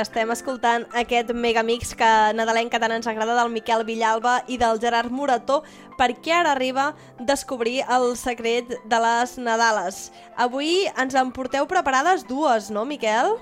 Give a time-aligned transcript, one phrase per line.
[0.00, 4.80] estem escoltant aquest megamix que nadalenc que tant ens agrada del Miquel Villalba i del
[4.82, 5.62] Gerard Morató
[5.98, 10.12] perquè ara arriba descobrir el secret de les Nadales.
[10.36, 13.34] Avui ens en porteu preparades dues, no, Miquel?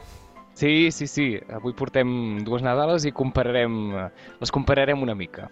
[0.57, 1.27] Sí, sí, sí.
[1.53, 3.93] Avui portem dues Nadales i compararem,
[4.41, 5.51] les compararem una mica.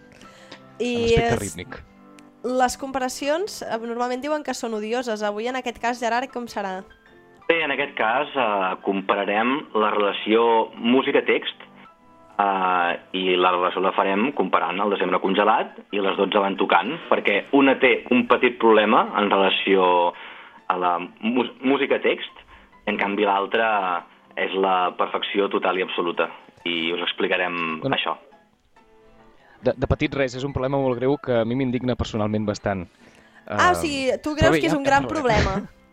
[0.79, 1.83] I aspecte és- rítmic.
[2.45, 5.23] les comparacions eh, normalment diuen que són odioses.
[5.23, 6.83] Avui, en aquest cas, Gerard, com serà?
[7.49, 11.65] Bé, en aquest cas eh, compararem la relació música-text
[12.41, 16.95] eh, i la relació la farem comparant el desembre congelat i les 12 van tocant,
[17.11, 20.15] perquè una té un petit problema en relació
[20.73, 22.41] a la música-text,
[22.89, 23.69] en canvi l'altra
[24.41, 26.31] és la perfecció total i absoluta.
[26.65, 28.17] I us explicarem Bueno, això.
[29.65, 32.87] De, de petit res, és un problema molt greu que a mi m'indigna personalment bastant.
[33.45, 35.45] Ah, Eh, o sigui, tu creus bé, que és un gran parlarem.
[35.45, 35.71] problema.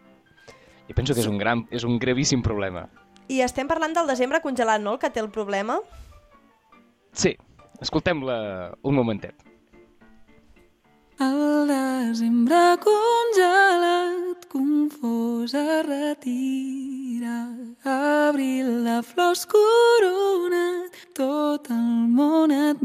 [0.90, 2.88] Jo penso que és un, gran, és un gravíssim problema.
[3.32, 5.80] I estem parlant del desembre congelat, no?, el que té el problema.
[7.14, 7.36] Sí,
[7.80, 9.36] escoltem-la un momentet.
[11.22, 17.46] El desembre congelat, confós es retira.
[17.86, 22.82] Abril de flors coronat, tot el món et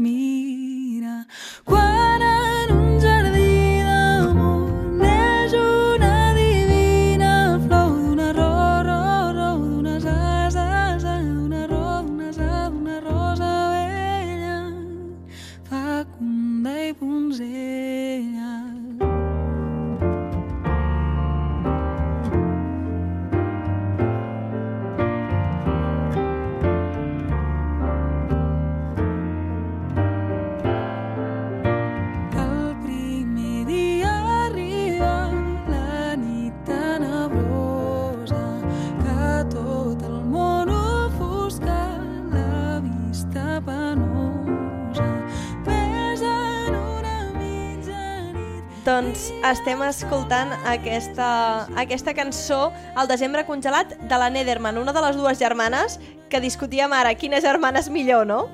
[48.97, 55.15] Doncs estem escoltant aquesta, aquesta cançó, El desembre congelat, de la Nederman, una de les
[55.19, 55.99] dues germanes
[56.31, 58.47] que discutíem ara quina germana és millor, no?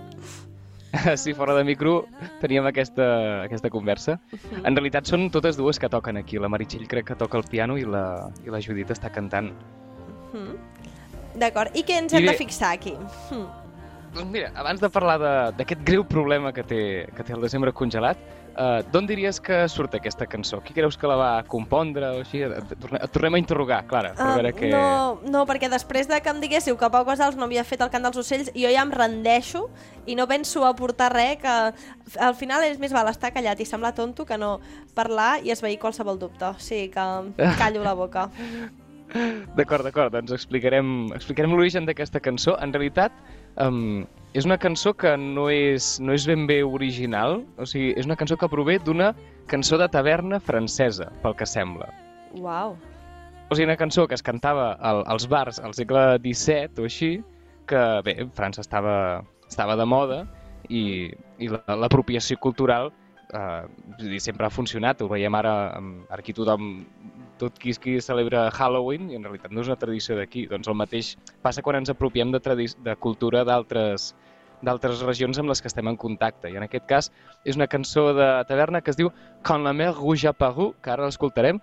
[1.16, 1.94] Sí, fora de micro
[2.42, 3.06] teníem aquesta,
[3.48, 4.18] aquesta conversa.
[4.66, 6.36] En realitat són totes dues que toquen aquí.
[6.44, 8.04] La Meritxell crec que toca el piano i la,
[8.44, 9.48] i la Judit està cantant.
[10.36, 10.60] Mm.
[11.40, 12.94] D'acord, i què ens I hem de bé- fixar aquí?
[14.14, 16.82] Doncs mira, abans de parlar de- d'aquest greu problema que té,
[17.16, 18.20] que té el desembre congelat,
[18.58, 20.60] eh, d'on diries que surt aquesta cançó?
[20.64, 22.42] Qui creus que la va compondre o així?
[22.44, 24.70] Et torne- et tornem a interrogar, Clara, per Ah, veure què...
[24.72, 27.90] no, no, perquè després de que em diguéssiu que Pau Casals no havia fet el
[27.90, 29.68] cant dels ocells, jo ja em rendeixo
[30.06, 33.94] i no penso aportar res, que al final és més val estar callat i semblar
[33.96, 34.60] tonto que no
[34.94, 36.46] parlar i esveir qualsevol dubte.
[36.46, 37.08] O sigui que
[37.60, 38.30] callo la boca.
[39.56, 42.56] D'acord, d'acord, doncs explicarem, explicarem l'origen d'aquesta cançó.
[42.64, 43.14] En realitat,
[43.62, 48.08] um, és una cançó que no és, no és ben bé original, o sigui, és
[48.10, 49.12] una cançó que prové d'una
[49.52, 51.90] cançó de taverna francesa, pel que sembla.
[52.34, 52.76] Uau.
[53.50, 57.12] O sigui, una cançó que es cantava al, als bars al segle XVII o així,
[57.70, 60.24] que bé, França estava, estava de moda
[60.70, 62.90] i, i la- l'apropiació cultural
[63.34, 65.02] eh, sempre ha funcionat.
[65.06, 66.86] Ho veiem ara, amb, aquí tothom,
[67.42, 70.46] tot qui, qui celebra Halloween, i en realitat no és una tradició d'aquí.
[70.52, 74.14] Doncs el mateix passa quan ens apropiem de, de cultura d'altres
[74.64, 76.50] d'altres regions amb les que estem en contacte.
[76.50, 77.10] I en aquest cas
[77.44, 79.12] és una cançó de taverna que es diu
[79.44, 81.60] Quand la mer rouge a que ara l'escoltarem.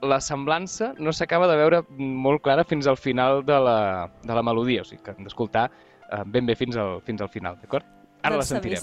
[0.00, 4.42] La semblança no s'acaba de veure molt clara fins al final de la, de la
[4.42, 7.84] melodia, o sigui que hem d'escoltar eh, ben bé fins al, fins al final, d'acord?
[8.22, 8.80] Ara doncs la sentirem.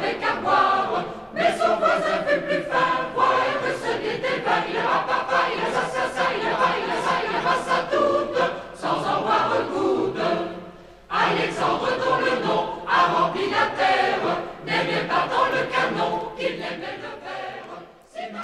[0.00, 0.24] Som-hi.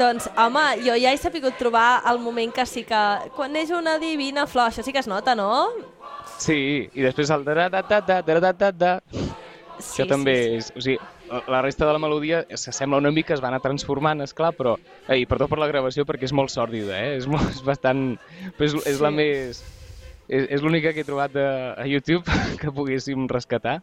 [0.00, 3.00] Doncs, home, jo ja he sapigut trobar el moment que sí que...
[3.36, 5.68] Quan neix una divina flor, això sí que es nota, no?
[6.40, 9.19] Sí, i després el da da da da da da da
[9.80, 10.70] Sí, Això també sí, és...
[10.76, 10.98] O sigui,
[11.48, 14.76] la- resta de la melodia s'assembla una mica, es va anar transformant, és clar, però...
[15.08, 17.16] Ei, perdó per la gravació perquè és molt sòrdida, eh?
[17.18, 18.16] És, molt, és bastant...
[18.58, 19.16] És, és la Sí.
[19.20, 19.62] més...
[20.30, 21.48] És, és l'única que he trobat a,
[21.82, 22.22] a YouTube
[22.60, 23.80] que poguéssim rescatar.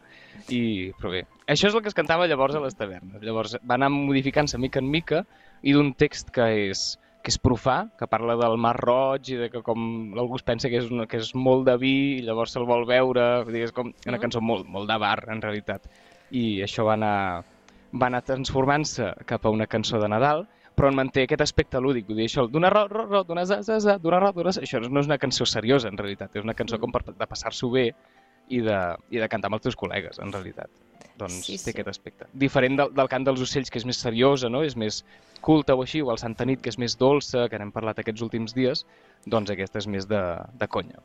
[0.48, 3.20] I, però bé, això és el que es cantava llavors a les tavernes.
[3.20, 5.24] Llavors va anar modificant-se mica en mica
[5.60, 9.48] i d'un text que és, que és profà, que parla del Mar Roig i de
[9.52, 9.80] que com
[10.18, 12.86] algú es pensa que és, una, que és molt de vi i llavors se'l vol
[12.88, 13.24] veure,
[13.58, 15.88] és com una cançó molt, molt de bar, en realitat.
[16.30, 17.42] I això va anar,
[17.92, 20.46] va anar transformant-se cap a una cançó de Nadal,
[20.78, 22.06] però en manté aquest aspecte lúdic.
[22.06, 24.80] Vull dir, això, d'una ro, ro, ro, d'una za, za, za, d'una ro, d'una això
[24.84, 26.36] no és una cançó seriosa, en realitat.
[26.38, 27.88] És una cançó com per, de passar-s'ho bé
[28.48, 28.78] i de,
[29.10, 30.70] i de cantar amb els teus col·legues, en realitat.
[31.18, 31.64] Doncs Sí, sí, sí.
[31.66, 32.28] té aquest aspecte.
[32.32, 34.62] Diferent del, del cant dels ocells, que és més seriosa, no?
[34.62, 35.02] és més
[35.42, 38.22] culta o així, o el Santa Nit, que és més dolça, que n'hem parlat aquests
[38.22, 38.84] últims dies,
[39.26, 40.22] doncs aquesta és més de,
[40.58, 41.02] de conya.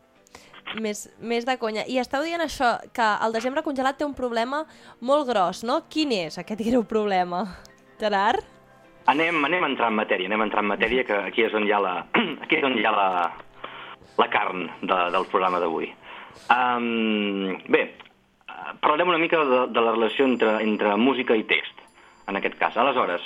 [0.82, 1.84] Més, més de conya.
[1.90, 4.64] I estàu dient això, que el desembre congelat té un problema
[5.02, 5.84] molt gros, no?
[5.90, 7.44] Quin és aquest greu problema?
[8.02, 8.46] Gerard?
[9.12, 11.68] Anem, anem a entrar en matèria, anem a entrar en matèria, que aquí és on
[11.68, 11.98] hi ha la,
[12.46, 13.10] aquí és on hi ha la,
[14.18, 15.92] la carn de, del programa d'avui.
[16.54, 17.84] Um, bé,
[18.84, 21.80] parlarem una mica de, de la relació entre, entre música i text,
[22.28, 22.76] en aquest cas.
[22.78, 23.26] Aleshores,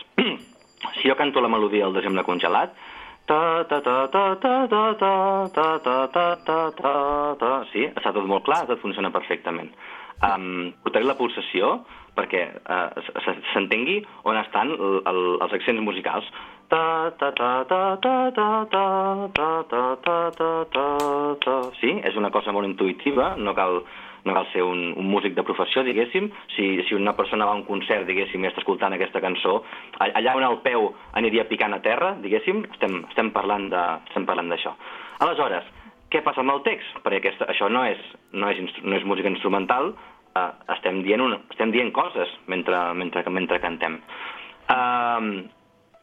[1.01, 2.77] si jo canto la melodia del desembre congelat,
[3.27, 5.13] ta ta ta ta ta ta ta
[5.49, 6.91] ta ta ta ta ta
[7.41, 9.73] ta sí, està tot molt clar, tot funciona perfectament.
[10.23, 11.81] Um, portaré la pulsació
[12.17, 12.87] perquè uh,
[13.53, 16.29] s'entengui on estan el, el, els accents musicals.
[16.71, 18.85] Ta ta ta ta ta ta ta
[19.29, 20.87] ta ta ta ta ta
[21.43, 23.83] ta Sí, és una cosa molt intuïtiva, no cal,
[24.27, 26.27] no cal ser un, un músic de professió, diguéssim.
[26.55, 29.61] Si, si una persona va a un concert, diguéssim, i està escoltant aquesta cançó,
[30.03, 34.51] allà on el peu aniria picant a terra, diguéssim, estem, estem parlant de- estem parlant
[34.51, 34.75] d'això.
[35.23, 35.65] Aleshores,
[36.11, 36.99] què passa amb el text?
[37.03, 37.97] Perquè aquesta, això no és,
[38.31, 39.93] no és, no és música instrumental,
[40.35, 43.97] eh, estem, dient una, estem dient coses mentre, mentre, mentre cantem.
[44.67, 45.47] Um,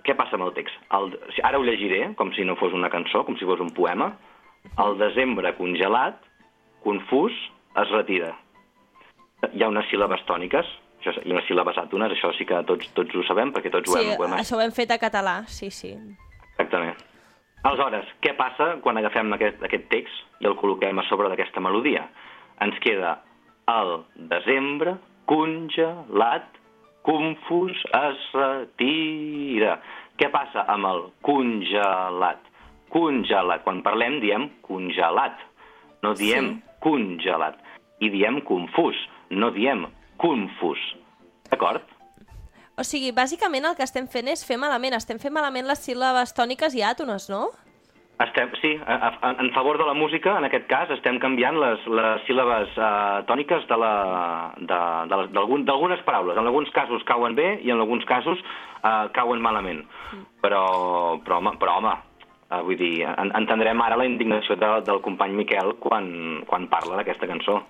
[0.04, 0.76] què passa amb el text?
[0.96, 4.10] El, ara ho llegiré, com si no fos una cançó, com si fos un poema.
[4.80, 6.18] El desembre congelat,
[6.84, 7.32] confús,
[7.82, 8.34] es retira.
[9.52, 10.68] Hi ha unes síl·labes tòniques,
[11.00, 13.90] això, hi ha unes síl·labes àtones, això sí que tots, tots ho sabem, perquè tots
[13.90, 14.14] ho Sí.
[14.16, 15.92] Ho hem això ho hem fet a català, sí, sí.
[16.54, 16.96] Exactament.
[17.64, 22.02] Aleshores, què passa quan agafem aquest, aquest text i el col·loquem a sobre d'aquesta melodia?
[22.60, 23.22] Ens queda
[23.72, 24.98] el desembre
[25.30, 26.44] congelat,
[27.04, 29.78] confús, es retira.
[30.20, 32.44] Què passa amb el congelat?
[32.92, 33.64] Congelat.
[33.64, 35.40] Quan parlem diem congelat,
[36.04, 36.73] no diem Sí.
[36.84, 37.58] Congelat.
[38.04, 38.98] I diem confús,
[39.30, 39.86] no diem
[40.20, 40.80] confús.
[41.50, 41.82] D'acord?
[42.74, 44.96] O sigui, bàsicament el que estem fent és fer malament.
[44.96, 47.46] Estem fent malament les síl·labes tòniques i àtones, no?
[48.22, 51.86] Estem, sí, a, a, en favor de la música, en aquest cas, estem canviant les,
[51.98, 56.38] les síl·labes uh, tòniques d'algunes paraules.
[56.38, 59.82] En alguns casos cauen bé i en alguns casos uh, cauen malament.
[60.42, 60.64] Però,
[61.26, 61.94] però, home, però, home
[62.50, 66.10] uh, vull dir, en, entendrem ara la indignació de, del company Miquel quan,
[66.50, 67.62] quan parla d'aquesta cançó.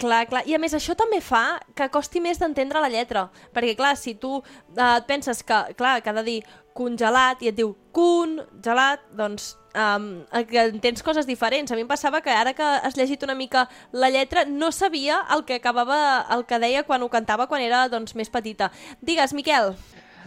[0.00, 0.42] Clar, clar.
[0.48, 3.28] I a més això també fa que costi més d'entendre la lletra.
[3.54, 6.38] Perquè, clar, si tu eh, et penses que, clar, que ha de dir
[6.74, 11.70] congelat i et diu congelat, doncs um, que entens coses diferents.
[11.70, 15.20] A mi em passava que ara que has llegit una mica la lletra no sabia
[15.34, 18.72] el que acabava, el que deia quan ho cantava quan era doncs, més petita.
[19.00, 19.74] Digues, Miquel.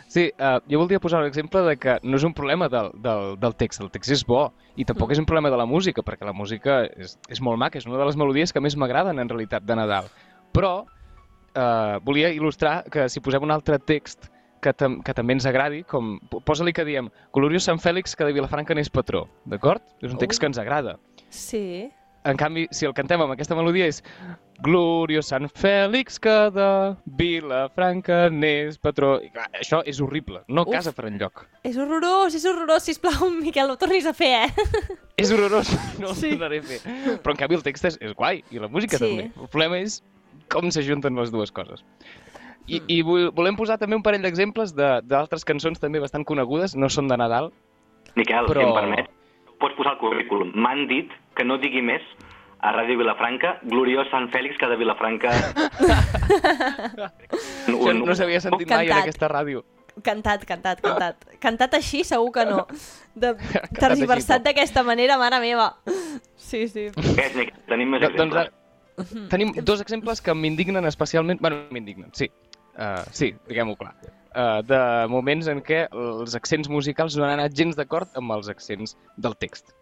[0.08, 3.34] Sí, uh, jo voldria posar un exemple de que no és un problema del, del,
[3.40, 6.24] del text, el text és bo, i tampoc és un problema de la música, perquè
[6.26, 9.28] la música és, és molt maca, és una de les melodies que més m'agraden en
[9.30, 10.08] realitat de Nadal.
[10.56, 14.30] Però uh, volia il·lustrar que si posem un altre text
[14.64, 18.26] que, tam que també ens agradi, com po- posa-li que diem Gloriós Sant Fèlix que
[18.26, 19.84] de Vilafranca n'és patró, d'acord?
[20.02, 20.42] És un text Ui.
[20.42, 20.98] que ens agrada.
[21.30, 21.90] Sí.
[22.28, 24.02] En canvi, si el cantem amb aquesta melodia és
[24.66, 26.66] Gloriós Sant Fèlix que de
[27.20, 29.18] Vilafranca n'és patró.
[29.24, 30.72] I clar, això és horrible, no Uf.
[30.74, 31.46] casa per enlloc.
[31.64, 32.84] És horrorós, és horrorós.
[32.88, 34.68] Sisplau, Miquel, no ho tornis a fer, eh?
[35.22, 35.70] És horrorós,
[36.02, 36.28] no Sí.
[36.28, 36.80] ho tornaré a fer.
[37.24, 39.06] Però en canvi el text és, és guai, i la música Sí.
[39.08, 39.30] també.
[39.34, 40.02] El problema és
[40.52, 41.84] com s'ajunten les dues coses.
[42.68, 46.76] I, i vol- volem posar també un parell d'exemples de- d'altres cançons també bastant conegudes,
[46.76, 47.52] no són de Nadal.
[48.16, 49.10] Miquel, Però- si em permet,
[49.60, 50.52] pots posar el currículum.
[50.54, 52.02] M'han dit que no digui més
[52.60, 55.30] a Ràdio Vilafranca, gloriós Sant Fèlix, que de Vilafranca...
[57.68, 59.04] Això no s'havia sentit mai en Cantat.
[59.06, 59.64] aquesta ràdio.
[60.06, 61.24] Cantat, cantat, cantat.
[61.42, 62.66] Cantat així segur que no.
[63.18, 63.34] De,
[63.82, 64.46] tergiversat no.
[64.50, 65.72] d'aquesta manera, mare meva.
[66.38, 66.90] Sí, sí.
[67.70, 68.44] Tenim més Do- doncs exemples.
[68.44, 71.42] ara, tenim dos exemples que m'indignen especialment...
[71.42, 72.30] Bueno, m'indignen, sí.
[72.78, 73.96] Uh, sí, diguem-ho clar.
[74.38, 74.80] Uh, de
[75.10, 79.34] moments en què els accents musicals no han anat gens d'acord amb els accents del
[79.42, 79.74] text.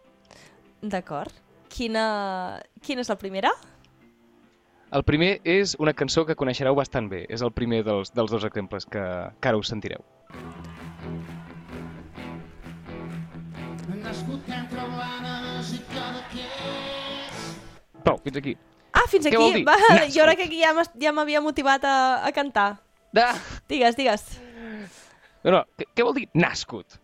[0.79, 1.33] D'acord.
[1.75, 2.61] Quina...
[2.85, 3.51] Quina és la primera?
[4.95, 7.25] El primer és una cançó que coneixereu bastant bé.
[7.29, 9.01] És el primer dels, dels dos exemples que,
[9.41, 10.03] que ara us sentireu.
[14.05, 17.43] Nascut entre blanes i cadaqués.
[18.05, 18.53] Prou, fins aquí.
[18.95, 19.41] Ah, fins Què aquí.
[19.41, 19.63] vol dir?
[19.67, 20.13] Va, Nascut.
[20.15, 22.69] jo crec que aquí ja m'has- ja m'havia motivat a, a cantar.
[23.17, 23.33] Ah!
[23.67, 24.23] Digues, digues.
[25.43, 26.97] No, no, què, què vol dir nascut?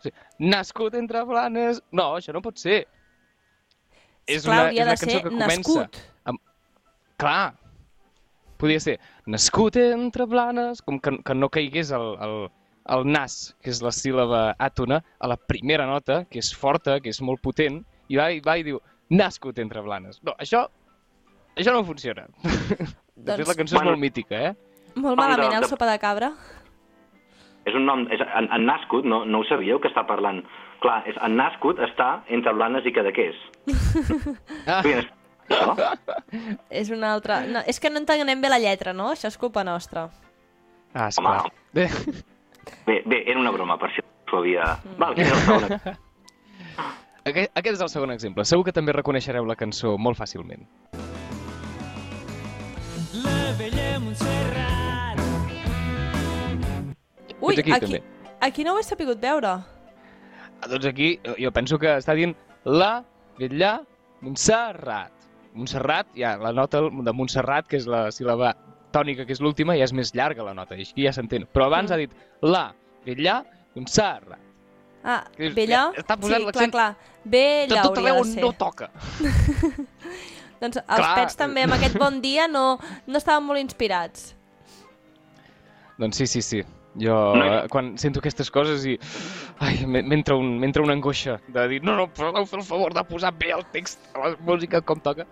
[0.00, 0.16] O sigui,
[0.50, 1.80] nascut entre blanes...
[1.92, 2.84] No, això no pot ser.
[4.26, 5.56] És Esclar, una, és una cançó que comença...
[5.56, 5.98] nascut.
[6.26, 6.40] Amb...
[7.22, 7.54] Clar,
[8.60, 8.96] podria ser
[9.30, 12.36] nascut entre blanes, com que, que no caigués el, el,
[12.96, 17.12] el nas, que és la síl·laba àtona, a la primera nota, que és forta, que
[17.14, 17.80] és molt potent,
[18.10, 18.80] i va, i va i diu
[19.14, 20.18] nascut entre blanes.
[20.26, 20.66] No, això,
[21.56, 22.26] això no funciona.
[23.16, 23.90] De fet, Doncs- la cançó és Bueno.
[23.94, 24.54] molt mítica, eh?
[24.96, 26.32] Molt malament, el de- sopa de cabra.
[27.66, 28.04] És un nom...
[28.12, 30.42] És, en, en Nascut, no, no ho sabíeu que està parlant?
[30.82, 33.38] Clar, és, en Nascut està entre Blanes i Cadaqués.
[34.66, 35.74] Ah, això?
[36.82, 37.40] És una altra...
[37.46, 39.12] No, és que no entenem bé la lletra, no?
[39.14, 40.08] Això és culpa nostra.
[40.94, 41.40] ah esclar.
[41.46, 41.52] Home.
[41.76, 41.88] Bé,
[42.86, 44.64] Bé, bé, era una broma, per si s'ho havia...
[44.98, 45.96] Val, que és el segon.
[47.30, 48.44] aquest, aquest és el segon exemple.
[48.48, 50.66] Segur que també reconeixereu la cançó molt fàcilment.
[53.22, 55.22] La vella Montserrat.
[57.40, 58.02] Ui, aquí aquí, també.
[58.40, 59.58] aquí no ho he sapigut veure.
[60.62, 62.34] Ah, Doncs aquí eh, jo penso que està dient
[62.64, 63.04] la
[63.38, 63.82] vella
[64.20, 65.12] Montserrat.
[65.54, 68.54] Montserrat, ja, la nota de Montserrat, que és la síl·laba
[68.92, 71.46] tònica, que és l'última, ja és més llarga la nota, i així ja s'entén.
[71.52, 71.94] Però abans Mm.
[71.94, 73.42] ha dit la vella
[73.74, 74.40] Montserrat.
[75.04, 75.92] Ah, és- Bella?
[75.94, 76.96] està posant sí, clar, l'accent clar.
[77.22, 78.42] De Bella tot hauria arreu de on ser.
[78.42, 78.90] no toca.
[80.60, 81.14] Doncs els Clar.
[81.20, 84.34] pets també amb aquest bon dia no, no estaven molt inspirats.
[85.98, 86.62] Doncs sí, sí, sí.
[86.98, 87.44] Jo, No.
[87.44, 88.98] eh, quan sento aquestes coses i...
[89.60, 92.92] Ai, m'e- m'entra un, m'entra una angoixa de dir no, no, podeu fer el favor
[92.92, 95.24] de posar bé el text a la música com toca.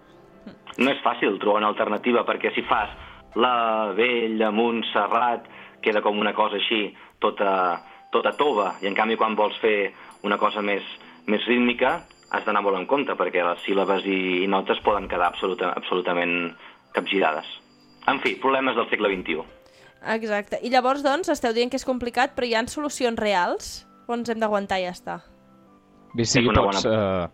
[0.78, 2.90] No és fàcil trobar una alternativa, perquè si fas
[3.36, 5.44] la vella Montserrat,
[5.84, 9.92] queda com una cosa així, tota, tota tova, i en canvi quan vols fer
[10.24, 10.82] una cosa més,
[11.26, 11.98] més rítmica
[12.34, 16.54] has d'anar molt en compte, perquè les síl·labes i, notes poden quedar absoluta, absolutament
[16.96, 17.46] capgirades.
[18.08, 19.44] En fi, problemes del segle XXI.
[20.16, 20.58] Exacte.
[20.62, 23.84] I llavors, doncs, esteu dient que és complicat, però hi ha solucions reals?
[24.06, 25.18] O ens hem d'aguantar i ja està?
[26.14, 27.28] Bé, sí, una pots, eh,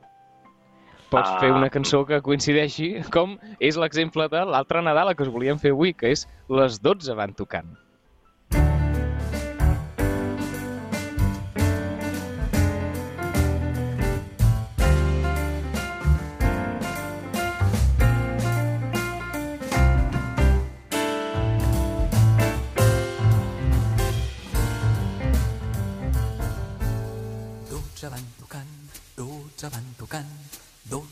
[1.10, 1.38] pots Ah.
[1.40, 5.72] fer una cançó que coincideixi com és l'exemple de l'altre Nadal que us volíem fer
[5.72, 7.76] avui, que és Les 12 van tocant.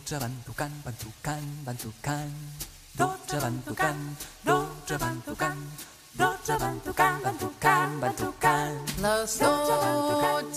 [0.08, 2.66] Dotze van tocant, van tocant, van tocant.
[2.92, 8.96] Dotze van tocant, dotze van tocant, dotze van tocant, van tocant, van tocant.
[9.00, 10.56] Les dotze van tocant,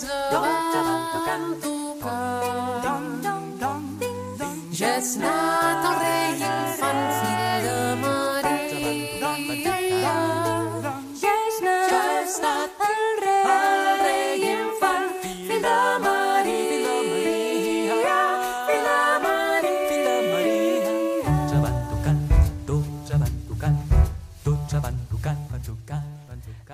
[4.79, 7.30] ja és nat el rei infant,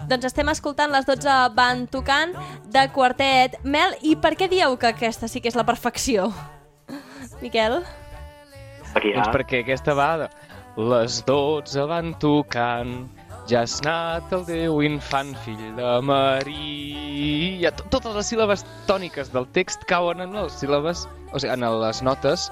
[0.07, 2.31] Doncs estem escoltant les 12 van tocant
[2.71, 3.57] de quartet.
[3.67, 6.29] Mel, i per què dieu que aquesta sí que és la perfecció?
[7.43, 7.81] Miquel?
[8.95, 10.29] Aquí Doncs perquè aquesta va de
[10.77, 12.93] Les 12 van tocant,
[13.49, 17.71] ja has anat el Déu infant, fill de Maria...
[17.75, 22.01] To- Totes les síl·labes tòniques del text cauen en les síl·labes, o sigui, en les
[22.05, 22.47] notes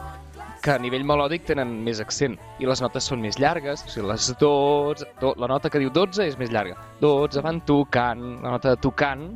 [0.66, 4.08] que a nivell melòdic tenen més accent i les notes són més llargues, o sigui,
[4.10, 6.80] les 12, to, la nota que diu 12 és més llarga.
[7.04, 9.28] 12 van tocant, la nota de tocant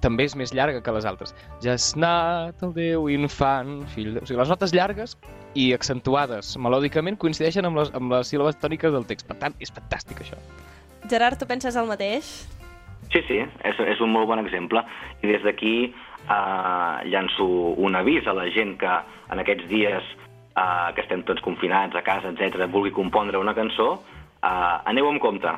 [0.00, 1.34] també és més llarga que les altres.
[1.60, 4.22] Ja has anat el Déu infant, fill de...
[4.22, 5.16] O sigui, les notes llargues
[5.58, 9.28] i accentuades melòdicament coincideixen amb les, amb les síl·labes tòniques del text.
[9.28, 10.38] Per tant, és fantàstic, això.
[11.10, 12.30] Gerard, tu penses el mateix?
[13.12, 14.80] Sí, sí, és, és un molt bon exemple.
[15.20, 17.44] I des d'aquí eh, llanço
[17.76, 18.96] un avís a la gent que
[19.32, 20.14] en aquests dies
[20.58, 23.90] eh, que estem tots confinats a casa, etc, vulgui compondre una cançó,
[24.42, 25.54] eh, aneu amb compte.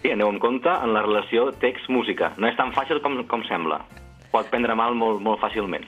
[0.00, 2.34] Sí, aneu amb compte en la relació text-música.
[2.38, 3.82] No és tan fàcil com, com sembla.
[4.32, 5.84] Pot prendre mal molt, molt fàcilment.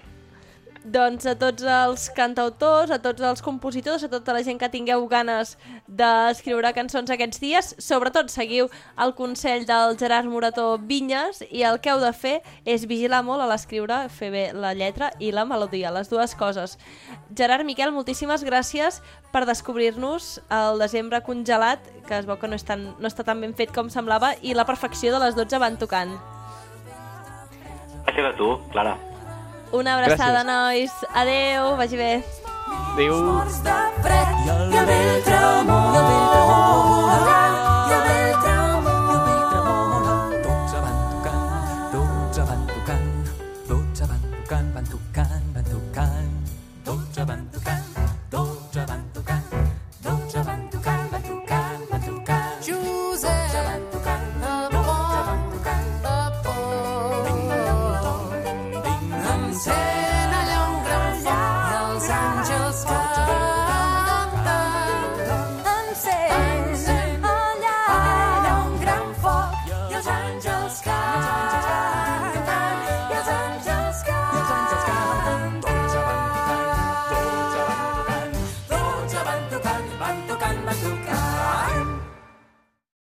[0.82, 5.04] Doncs a tots els cantautors, a tots els compositors, a tota la gent que tingueu
[5.06, 5.52] ganes
[5.86, 8.66] d'escriure cançons aquests dies, sobretot seguiu
[8.98, 13.44] el consell del Gerard Morató Vinyes i el que heu de fer és vigilar molt
[13.44, 16.74] a l'escriure, fer bé la lletra i la melodia, les dues coses.
[17.30, 18.98] Gerard, Miquel, moltíssimes gràcies
[19.30, 23.38] per descobrir-nos el desembre congelat, que es veu que no, és tan, no està tan
[23.38, 26.18] ben fet com semblava, i la perfecció de les 12 van tocant.
[28.02, 28.98] Gràcies a tu, Clara.
[29.72, 30.46] Una abraçada, Gràcies.
[30.46, 30.90] nois.
[31.14, 32.22] Adeu, vagi bé.
[32.92, 33.14] Adéu!
[35.92, 36.21] de